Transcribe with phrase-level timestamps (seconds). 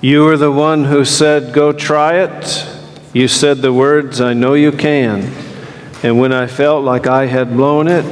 [0.00, 2.66] You were the one who said, Go try it.
[3.12, 5.32] You said the words, I know you can.
[6.04, 8.04] And when I felt like I had blown it,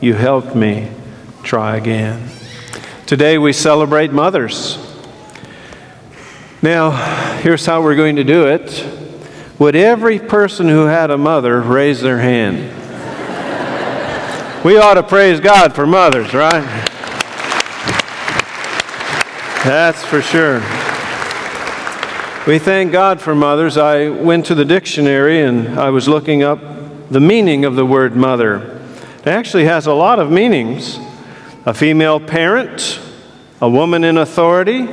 [0.00, 0.90] you helped me
[1.42, 2.30] try again.
[3.04, 4.78] Today we celebrate mothers.
[6.62, 8.88] Now, here's how we're going to do it.
[9.58, 12.70] Would every person who had a mother raise their hand?
[14.64, 16.64] we ought to praise God for mothers, right?
[19.64, 20.62] That's for sure.
[22.46, 23.78] We thank God for mothers.
[23.78, 26.60] I went to the dictionary and I was looking up
[27.08, 28.82] the meaning of the word mother.
[29.20, 30.98] It actually has a lot of meanings
[31.64, 33.00] a female parent,
[33.62, 34.86] a woman in authority,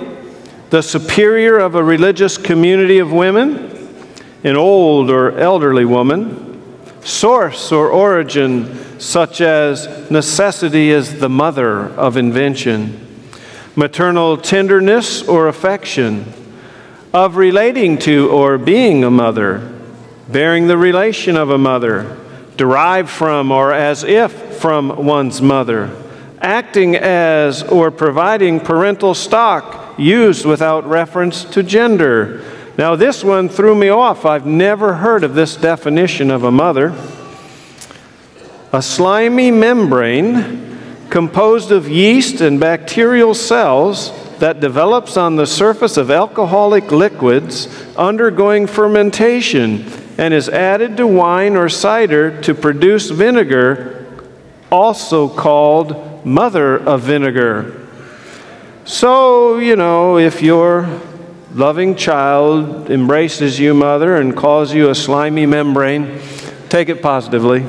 [0.70, 4.00] the superior of a religious community of women,
[4.46, 6.62] an old or elderly woman,
[7.04, 13.26] source or origin, such as necessity is the mother of invention,
[13.76, 16.34] maternal tenderness or affection
[17.14, 19.60] of relating to or being a mother,
[20.30, 22.18] bearing the relation of a mother,
[22.56, 25.90] derived from or as if from one's mother,
[26.40, 32.44] acting as or providing parental stock used without reference to gender.
[32.78, 34.26] Now, this one threw me off.
[34.26, 36.96] I've never heard of this definition of a mother.
[38.72, 46.10] A slimy membrane composed of yeast and bacterial cells that develops on the surface of
[46.10, 49.86] alcoholic liquids undergoing fermentation
[50.18, 54.06] and is added to wine or cider to produce vinegar,
[54.72, 57.88] also called mother of vinegar.
[58.84, 60.90] So, you know, if your
[61.54, 66.20] loving child embraces you, mother, and calls you a slimy membrane,
[66.68, 67.64] take it positively.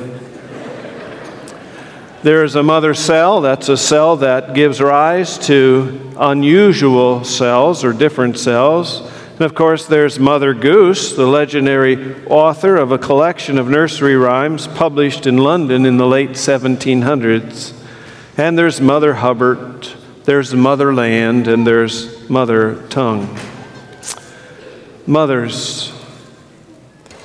[2.22, 8.38] There's a mother cell, that's a cell that gives rise to unusual cells or different
[8.38, 9.00] cells.
[9.32, 14.68] And of course, there's Mother Goose, the legendary author of a collection of nursery rhymes
[14.68, 17.72] published in London in the late 1700s.
[18.36, 19.88] And there's Mother Hubbard,
[20.22, 23.36] there's Motherland, and there's Mother Tongue.
[25.08, 25.90] Mothers,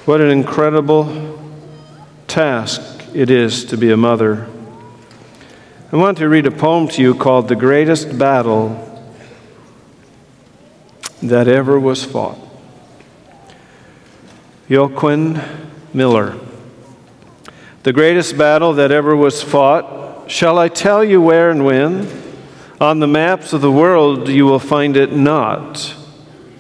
[0.06, 1.40] what an incredible
[2.28, 2.82] task
[3.14, 4.48] it is to be a mother.
[5.90, 9.08] I want to read a poem to you called The Greatest Battle
[11.24, 12.38] That Ever Was Fought.
[14.70, 15.42] Joaquin
[15.94, 16.38] Miller.
[17.84, 22.06] The greatest battle that ever was fought, shall I tell you where and when?
[22.82, 25.96] On the maps of the world you will find it not.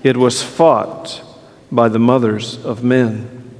[0.04, 1.22] It was fought
[1.70, 3.60] by the mothers of men.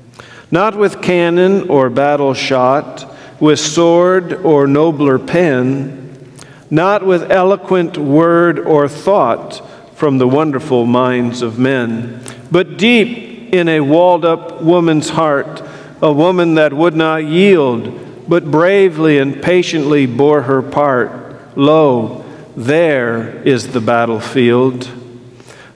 [0.50, 6.34] Not with cannon or battle shot with sword or nobler pen,
[6.70, 9.62] not with eloquent word or thought
[9.96, 12.22] from the wonderful minds of men,
[12.52, 15.64] but deep in a walled up woman's heart,
[16.02, 21.58] a woman that would not yield, but bravely and patiently bore her part.
[21.58, 24.90] Lo, there is the battlefield.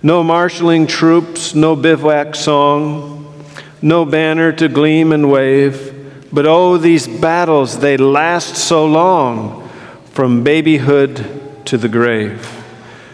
[0.04, 3.34] No marshaling troops, no bivouac song,
[3.82, 5.91] no banner to gleam and wave
[6.34, 9.68] but oh, these battles, they last so long
[10.12, 12.58] from babyhood to the grave.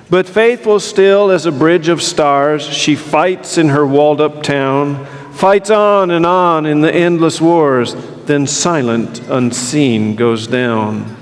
[0.09, 5.05] But faithful still as a bridge of stars, she fights in her walled up town,
[5.33, 7.95] fights on and on in the endless wars,
[8.25, 11.15] then silent, unseen, goes down.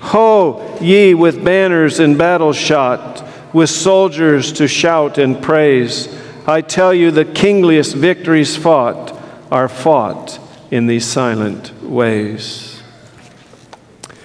[0.00, 6.14] Ho, ye with banners and battle shot, with soldiers to shout and praise,
[6.46, 9.14] I tell you the kingliest victories fought
[9.50, 10.38] are fought
[10.70, 12.82] in these silent ways.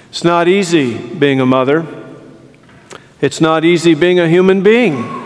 [0.09, 1.87] It's not easy being a mother.
[3.21, 5.21] It's not easy being a human being.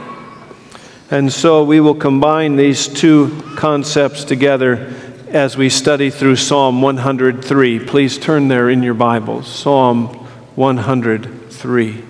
[1.09, 4.93] And so we will combine these two concepts together
[5.29, 7.79] as we study through Psalm 103.
[7.79, 9.47] Please turn there in your Bibles.
[9.47, 10.07] Psalm
[10.55, 12.06] 103.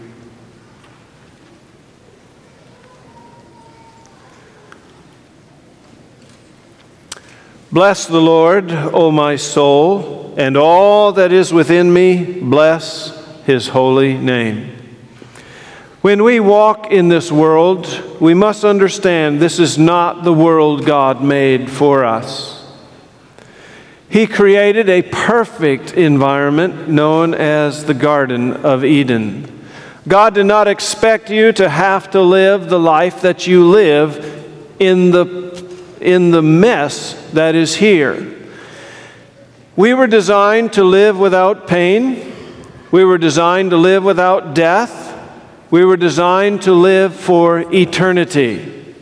[7.78, 13.16] Bless the Lord, O my soul, and all that is within me, bless
[13.46, 14.76] his holy name.
[16.02, 17.86] When we walk in this world,
[18.20, 22.68] we must understand this is not the world God made for us.
[24.10, 29.70] He created a perfect environment known as the Garden of Eden.
[30.08, 34.18] God did not expect you to have to live the life that you live
[34.80, 35.67] in the
[36.02, 38.36] in the mess that is here.
[39.76, 42.34] We were designed to live without pain.
[42.92, 45.14] We were designed to live without death.
[45.70, 48.96] We were designed to live for eternity.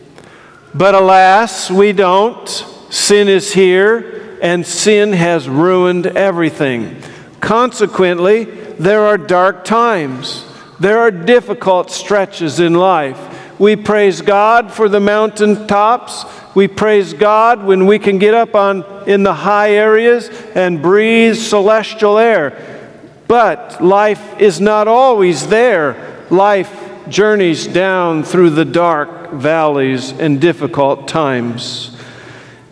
[0.74, 2.47] But alas, we don't.
[2.89, 7.01] Sin is here, and sin has ruined everything.
[7.39, 8.45] Consequently,
[8.80, 10.45] there are dark times.
[10.80, 13.59] There are difficult stretches in life.
[13.59, 16.25] We praise God for the mountaintops.
[16.55, 21.35] We praise God when we can get up on in the high areas and breathe
[21.35, 22.89] celestial air.
[23.27, 26.25] But life is not always there.
[26.29, 31.91] Life journeys down through the dark valleys and difficult times.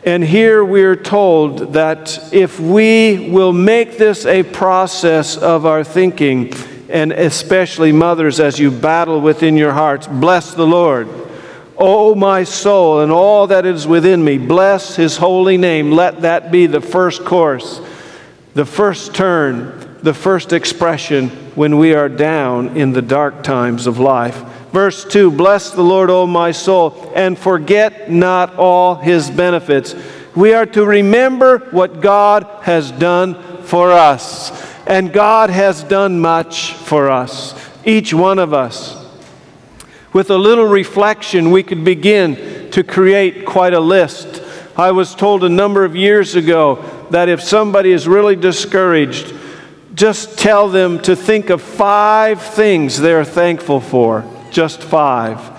[0.06, 5.84] And here we are told that if we will make this a process of our
[5.84, 6.54] thinking,
[6.90, 11.08] and especially mothers, as you battle within your hearts, bless the Lord.
[11.78, 15.92] Oh, my soul, and all that is within me, bless his holy name.
[15.92, 17.82] Let that be the first course,
[18.54, 24.00] the first turn, the first expression when we are down in the dark times of
[24.00, 24.36] life.
[24.72, 29.96] Verse 2 Bless the Lord, O my soul, and forget not all his benefits.
[30.36, 34.52] We are to remember what God has done for us.
[34.86, 37.56] And God has done much for us,
[37.86, 39.03] each one of us.
[40.14, 44.44] With a little reflection, we could begin to create quite a list.
[44.78, 49.34] I was told a number of years ago that if somebody is really discouraged,
[49.96, 55.52] just tell them to think of five things they're thankful for just five.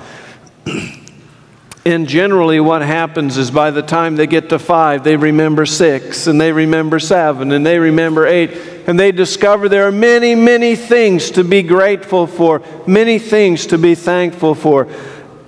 [1.85, 6.29] and generally, what happens is by the time they get to five, they remember six,
[6.29, 8.51] and they remember seven, and they remember eight,
[8.87, 13.79] and they discover there are many, many things to be grateful for, many things to
[13.79, 14.89] be thankful for.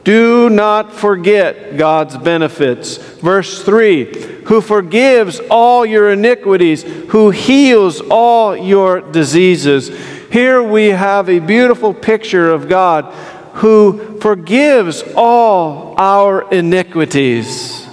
[0.05, 2.97] Do not forget God's benefits.
[2.97, 9.89] Verse 3 Who forgives all your iniquities, who heals all your diseases.
[10.31, 13.13] Here we have a beautiful picture of God
[13.55, 17.87] who forgives all our iniquities.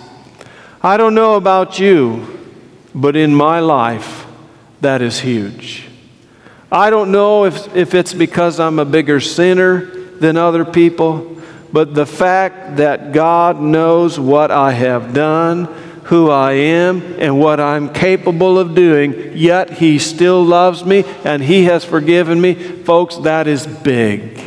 [0.84, 2.28] I don't know about you,
[2.94, 4.23] but in my life,
[4.84, 5.86] that is huge.
[6.72, 11.42] I don't know if, if it's because I'm a bigger sinner than other people,
[11.72, 15.66] but the fact that God knows what I have done,
[16.06, 21.42] who I am, and what I'm capable of doing, yet He still loves me and
[21.42, 24.42] He has forgiven me, folks, that is big.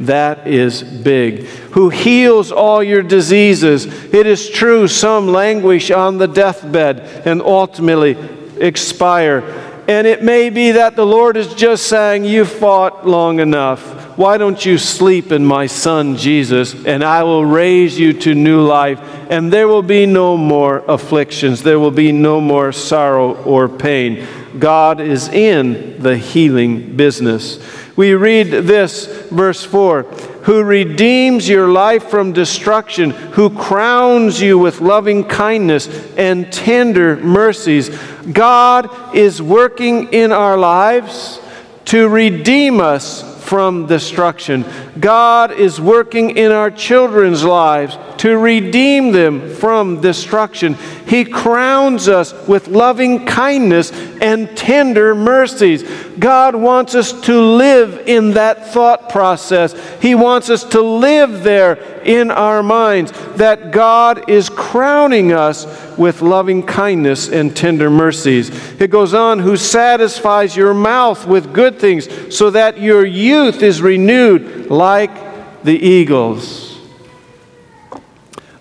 [0.00, 1.44] That is big.
[1.72, 3.86] Who heals all your diseases.
[3.86, 8.16] It is true, some languish on the deathbed and ultimately
[8.64, 9.40] expire.
[9.86, 13.82] And it may be that the Lord is just saying, You fought long enough.
[14.16, 18.62] Why don't you sleep in my Son Jesus, and I will raise you to new
[18.62, 23.68] life, and there will be no more afflictions, there will be no more sorrow or
[23.68, 24.24] pain.
[24.58, 27.58] God is in the healing business.
[27.96, 30.04] We read this, verse 4
[30.44, 37.88] Who redeems your life from destruction, who crowns you with loving kindness and tender mercies.
[38.30, 41.40] God is working in our lives
[41.86, 44.64] to redeem us from destruction.
[44.98, 50.74] God is working in our children's lives to redeem them from destruction.
[51.06, 53.92] He crowns us with loving kindness
[54.22, 55.82] and tender mercies.
[56.18, 59.74] God wants us to live in that thought process.
[60.00, 65.66] He wants us to live there in our minds that God is crowning us
[65.98, 68.50] with loving kindness and tender mercies.
[68.80, 73.80] It goes on, who satisfies your mouth with good things so that your youth is
[73.82, 76.78] renewed like the eagles.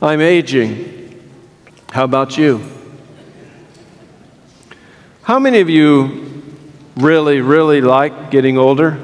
[0.02, 1.22] I'm aging.
[1.92, 2.62] How about you?
[5.22, 6.44] How many of you
[6.98, 9.00] really, really like getting older?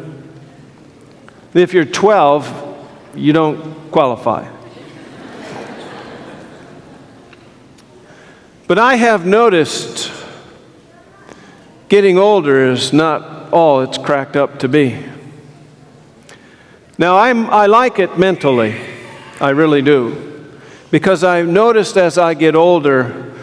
[1.53, 4.58] If you're 12, you don't qualify.
[8.69, 10.11] But I have noticed
[11.87, 15.03] getting older is not all it's cracked up to be.
[16.95, 18.79] Now, I'm, I like it mentally,
[19.41, 20.51] I really do.
[20.91, 23.33] Because I've noticed as I get older,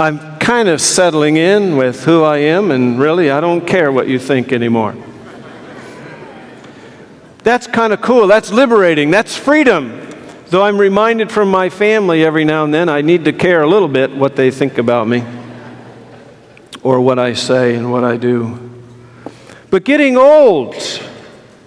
[0.00, 4.08] I'm kind of settling in with who I am, and really, I don't care what
[4.08, 4.96] you think anymore.
[7.44, 8.26] That's kind of cool.
[8.26, 9.12] That's liberating.
[9.12, 10.03] That's freedom.
[10.54, 13.66] Though I'm reminded from my family every now and then, I need to care a
[13.66, 15.24] little bit what they think about me
[16.84, 18.70] or what I say and what I do.
[19.70, 20.76] But getting old,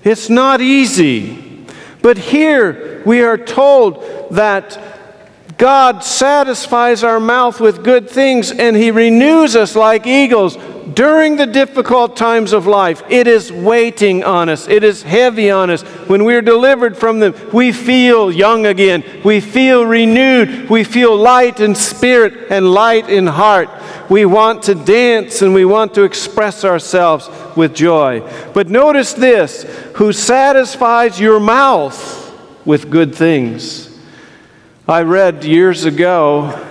[0.05, 1.65] it's not easy.
[2.01, 8.91] But here we are told that God satisfies our mouth with good things and He
[8.91, 10.55] renews us like eagles.
[10.97, 14.67] During the difficult times of life, it is waiting on us.
[14.67, 15.83] It is heavy on us.
[16.09, 19.03] When we're delivered from them, we feel young again.
[19.23, 20.71] We feel renewed.
[20.71, 23.69] We feel light in spirit and light in heart.
[24.09, 28.27] We want to dance and we want to express ourselves with joy.
[28.55, 29.65] But notice this
[29.97, 31.95] who satisfies your mouth
[32.65, 33.95] with good things.
[34.87, 36.67] I read years ago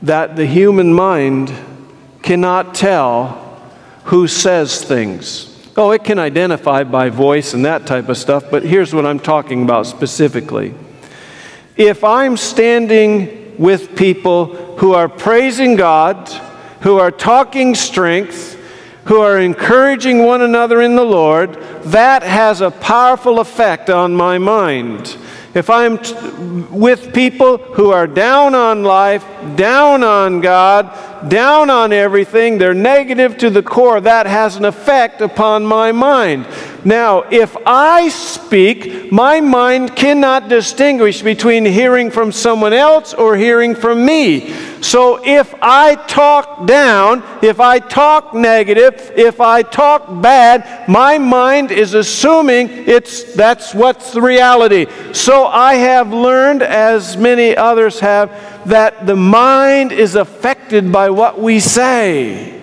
[0.00, 1.52] that the human mind
[2.22, 3.44] cannot tell
[4.08, 5.54] who says things.
[5.76, 9.20] Oh, it can identify by voice and that type of stuff, but here's what I'm
[9.20, 10.74] talking about specifically.
[11.76, 14.46] If I'm standing with people
[14.78, 16.26] who are praising God,
[16.80, 18.54] who are talking strength,
[19.04, 24.38] who are encouraging one another in the Lord, that has a powerful effect on my
[24.38, 25.18] mind.
[25.54, 26.14] If I'm t-
[26.70, 29.24] with people who are down on life,
[29.56, 35.20] down on God, down on everything, they're negative to the core, that has an effect
[35.20, 36.46] upon my mind.
[36.84, 43.74] Now, if I speak, my mind cannot distinguish between hearing from someone else or hearing
[43.74, 44.52] from me.
[44.80, 51.72] So if I talk down, if I talk negative, if I talk bad, my mind
[51.72, 54.86] is assuming it's that's what's the reality.
[55.12, 58.30] So I have learned as many others have
[58.68, 62.58] that the mind is affected by what we say.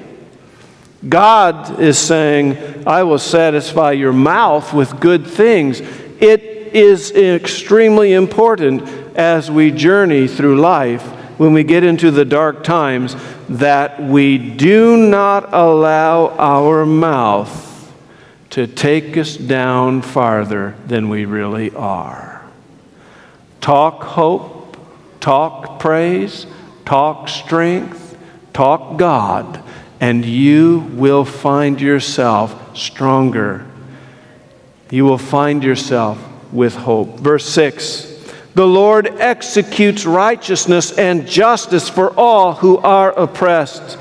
[1.08, 5.82] God is saying, I will satisfy your mouth with good things.
[5.82, 8.84] It is extremely important
[9.16, 11.04] as we journey through life,
[11.38, 13.16] when we get into the dark times,
[13.50, 17.94] that we do not allow our mouth
[18.52, 22.42] to take us down farther than we really are.
[23.62, 24.78] Talk hope,
[25.20, 26.48] talk praise,
[26.86, 28.18] talk strength,
[28.54, 29.62] talk God
[30.06, 33.66] and you will find yourself stronger.
[34.92, 37.20] You will find yourself with hope.
[37.20, 43.98] Verse 6 The Lord executes righteousness and justice for all who are oppressed.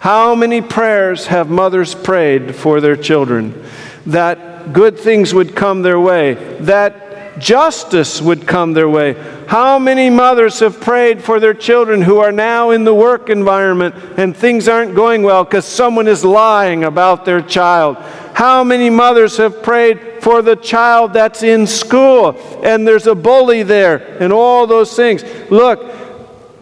[0.00, 3.64] How many prayers have mothers prayed for their children?
[4.06, 7.03] That good things would come their way, that
[7.38, 9.14] justice would come their way.
[9.46, 13.94] How many mothers have prayed for their children who are now in the work environment
[14.16, 17.96] and things aren't going well because someone is lying about their child?
[18.34, 23.62] How many mothers have prayed for the child that's in school and there's a bully
[23.62, 25.22] there and all those things?
[25.50, 26.03] Look,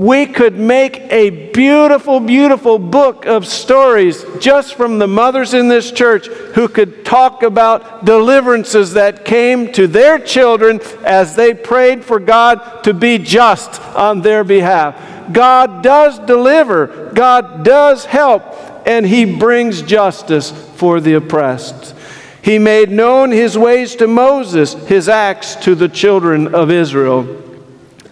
[0.02, 5.92] we could make a beautiful, beautiful book of stories just from the mothers in this
[5.92, 12.18] church who could talk about deliverances that came to their children as they prayed for
[12.18, 15.32] God to be just on their behalf.
[15.32, 18.42] God does deliver, God does help,
[18.84, 21.94] and He brings justice for the oppressed.
[22.42, 27.38] He made known His ways to Moses, His acts to the children of Israel.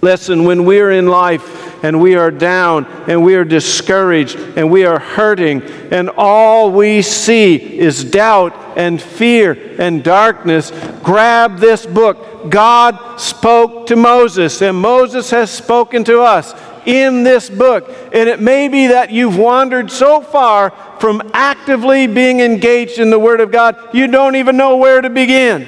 [0.02, 4.84] Listen, when we're in life, and we are down and we are discouraged and we
[4.84, 10.70] are hurting, and all we see is doubt and fear and darkness,
[11.02, 12.50] grab this book.
[12.50, 16.54] God spoke to Moses, and Moses has spoken to us
[16.87, 17.94] in this book.
[18.12, 23.18] And it may be that you've wandered so far from actively being engaged in the
[23.18, 25.66] Word of God, you don't even know where to begin.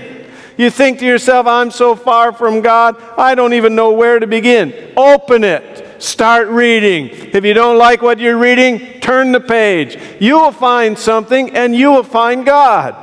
[0.56, 4.26] You think to yourself, I'm so far from God, I don't even know where to
[4.26, 4.92] begin.
[4.96, 5.81] Open it.
[6.02, 7.10] Start reading.
[7.10, 9.96] If you don't like what you're reading, turn the page.
[10.18, 12.96] You will find something and you will find God.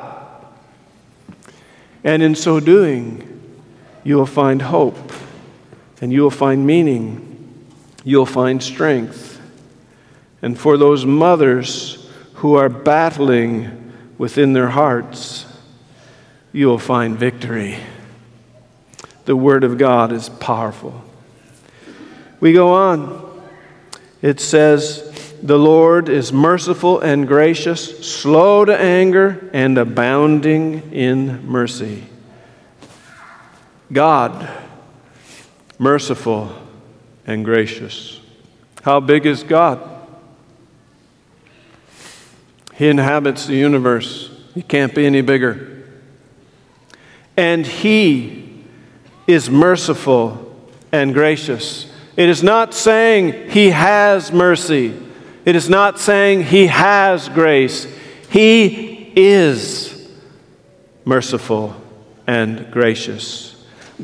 [2.04, 3.56] And in so doing,
[4.04, 5.14] you will find hope
[6.02, 7.66] and you will find meaning.
[8.04, 9.40] You'll find strength.
[10.42, 15.46] And for those mothers who are battling within their hearts,
[16.52, 17.78] you will find victory.
[19.24, 21.06] The Word of God is powerful.
[22.40, 23.44] We go on.
[24.22, 32.06] It says, The Lord is merciful and gracious, slow to anger, and abounding in mercy.
[33.92, 34.50] God,
[35.78, 36.54] merciful
[37.26, 38.20] and gracious.
[38.84, 39.98] How big is God?
[42.76, 44.30] He inhabits the universe.
[44.54, 45.84] He can't be any bigger.
[47.36, 48.64] And He
[49.28, 50.56] is merciful
[50.92, 51.89] and gracious.
[52.20, 54.94] It is not saying he has mercy.
[55.46, 57.88] It is not saying he has grace.
[58.30, 60.06] He is
[61.06, 61.78] merciful
[62.28, 63.56] and gracious.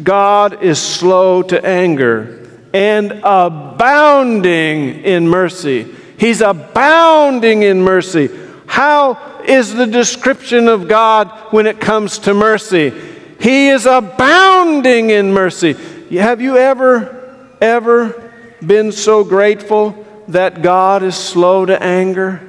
[0.01, 5.93] God is slow to anger and abounding in mercy.
[6.17, 8.29] He's abounding in mercy.
[8.65, 12.93] How is the description of God when it comes to mercy?
[13.41, 15.73] He is abounding in mercy.
[16.11, 17.24] Have you ever,
[17.65, 18.31] ever
[18.65, 22.41] been so grateful that God is slow to anger?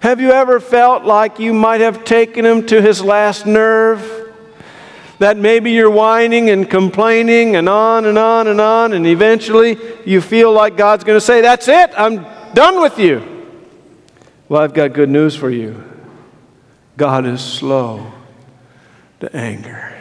[0.00, 4.26] Have you ever felt like you might have taken him to his last nerve?
[5.18, 10.20] That maybe you're whining and complaining and on and on and on, and eventually you
[10.20, 13.36] feel like God's going to say, That's it, I'm done with you.
[14.48, 15.84] Well, I've got good news for you.
[16.96, 18.12] God is slow
[19.20, 19.94] to anger.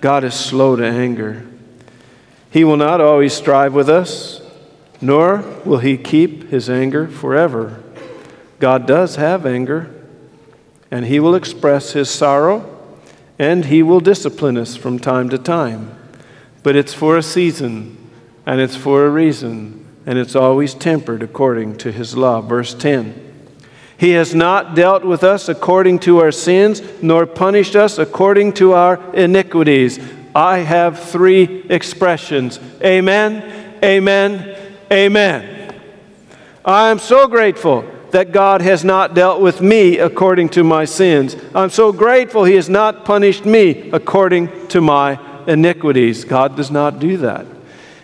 [0.00, 1.44] God is slow to anger.
[2.50, 4.40] He will not always strive with us,
[5.00, 7.82] nor will he keep his anger forever.
[8.58, 9.90] God does have anger,
[10.90, 12.76] and He will express His sorrow,
[13.38, 15.96] and He will discipline us from time to time.
[16.62, 17.96] But it's for a season,
[18.46, 22.40] and it's for a reason, and it's always tempered according to His law.
[22.40, 23.14] Verse 10
[23.96, 28.72] He has not dealt with us according to our sins, nor punished us according to
[28.72, 29.98] our iniquities.
[30.38, 33.42] I have three expressions Amen,
[33.82, 34.56] Amen,
[34.88, 35.80] Amen.
[36.64, 41.34] I am so grateful that God has not dealt with me according to my sins.
[41.56, 45.18] I'm so grateful He has not punished me according to my
[45.48, 46.24] iniquities.
[46.24, 47.44] God does not do that.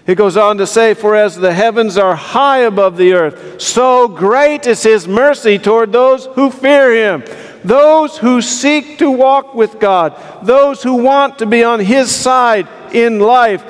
[0.05, 4.09] He goes on to say, For as the heavens are high above the earth, so
[4.09, 7.23] great is His mercy toward those who fear Him,
[7.65, 12.69] those who seek to walk with God, those who want to be on His side
[12.93, 13.65] in life.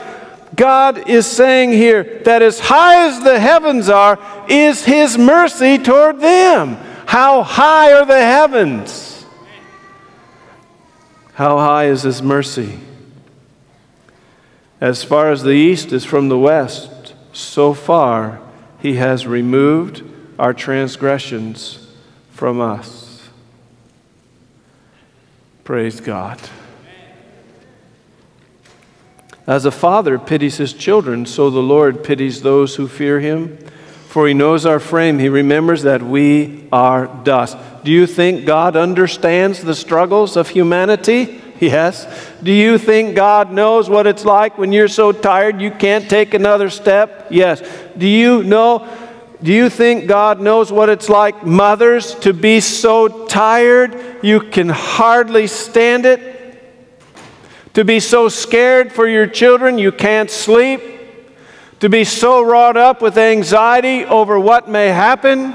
[0.55, 6.21] God is saying here that as high as the heavens are, is His mercy toward
[6.21, 6.77] them.
[7.07, 9.25] How high are the heavens?
[11.35, 12.79] How high is His mercy?
[14.81, 18.41] As far as the east is from the west, so far
[18.81, 20.03] He has removed
[20.39, 21.87] our transgressions
[22.31, 23.04] from us.
[25.65, 26.39] Praise God.
[29.47, 33.57] As a father pities his children, so the Lord pities those who fear him.
[34.09, 37.57] For he knows our frame, he remembers that we are dust.
[37.83, 41.41] Do you think God understands the struggles of humanity?
[41.61, 42.07] Yes.
[42.43, 46.35] Do you think God knows what it's like when you're so tired you can't take
[46.35, 47.29] another step?
[47.31, 47.63] Yes.
[47.97, 48.87] Do you know?
[49.43, 54.69] Do you think God knows what it's like, mothers, to be so tired you can
[54.69, 56.35] hardly stand it?
[57.75, 60.81] to be so scared for your children you can't sleep,
[61.81, 65.55] to be so wrought up with anxiety over what may happen.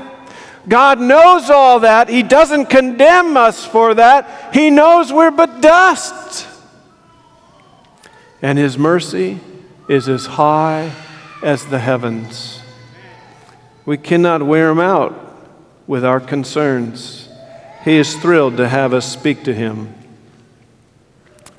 [0.68, 2.10] God knows all that.
[2.10, 4.54] He doesn't condemn us for that.
[4.54, 6.46] He knows we're but dust.
[8.42, 9.40] And His mercy
[9.88, 10.92] is as high
[11.42, 12.62] as the heavens.
[13.86, 15.16] We cannot wear Him out
[15.88, 17.29] with our concerns.
[17.84, 19.94] He is thrilled to have us speak to Him.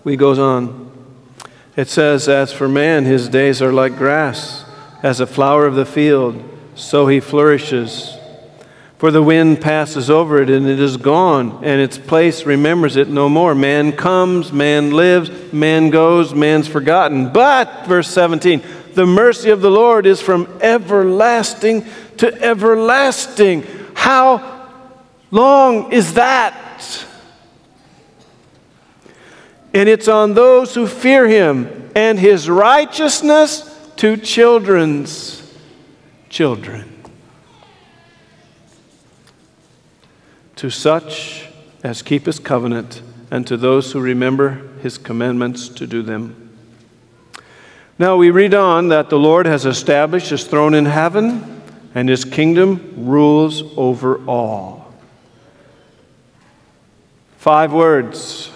[0.05, 0.91] We goes on.
[1.77, 4.65] It says, As for man, his days are like grass,
[5.03, 6.43] as a flower of the field,
[6.75, 8.17] so he flourishes.
[8.99, 13.09] For the wind passes over it, and it is gone, and its place remembers it
[13.09, 13.55] no more.
[13.55, 17.33] Man comes, man lives, man goes, man's forgotten.
[17.33, 21.87] But, verse 17, the mercy of the Lord is from everlasting
[22.19, 23.65] to everlasting.
[23.95, 24.60] How
[25.31, 27.07] long is that?
[29.73, 33.67] and it's on those who fear him, and his righteousness
[33.97, 35.43] to children's
[36.29, 36.87] children.
[40.57, 41.49] To such
[41.83, 46.51] as keep his covenant, and to those who remember his commandments to do them.
[47.99, 51.63] Now we read on that the Lord has established his throne in heaven,
[51.95, 54.80] and his kingdom rules over all.
[57.41, 58.53] Five words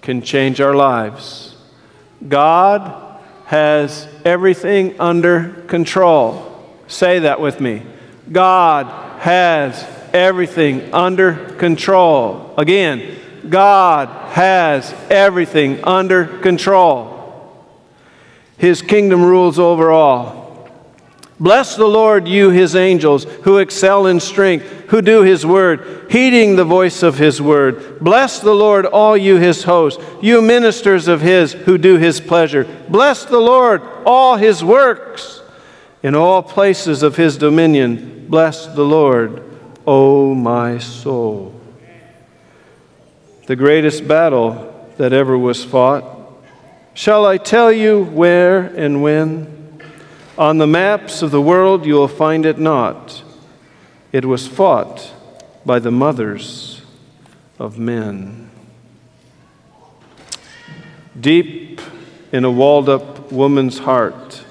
[0.00, 1.54] can change our lives.
[2.26, 6.66] God has everything under control.
[6.88, 7.82] Say that with me.
[8.32, 8.86] God
[9.20, 12.54] has everything under control.
[12.56, 13.18] Again,
[13.50, 17.52] God has everything under control.
[18.56, 20.43] His kingdom rules over all.
[21.40, 26.54] Bless the Lord, you his angels, who excel in strength, who do his word, heeding
[26.54, 27.98] the voice of his word.
[27.98, 32.64] Bless the Lord, all you his hosts, you ministers of his who do his pleasure.
[32.88, 35.42] Bless the Lord, all his works.
[36.04, 39.42] In all places of his dominion, bless the Lord,
[39.86, 41.58] O my soul.
[43.46, 46.04] The greatest battle that ever was fought.
[46.92, 49.63] Shall I tell you where and when?
[50.36, 53.22] On the maps of the world, you will find it not.
[54.10, 55.12] It was fought
[55.64, 56.82] by the mothers
[57.58, 58.50] of men.
[61.18, 61.80] Deep
[62.32, 64.44] in a walled up woman's heart,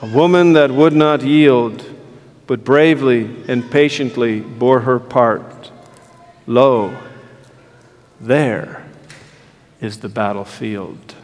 [0.00, 1.84] a woman that would not yield,
[2.46, 5.70] but bravely and patiently bore her part.
[6.46, 6.96] Lo,
[8.18, 8.86] there
[9.82, 11.14] is the battlefield.